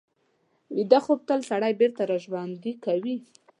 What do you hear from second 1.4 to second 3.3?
سړی بېرته راژوندي کوي